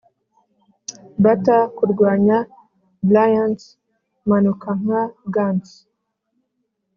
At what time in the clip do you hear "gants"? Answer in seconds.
5.33-5.71